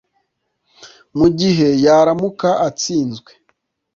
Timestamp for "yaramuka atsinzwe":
1.85-3.31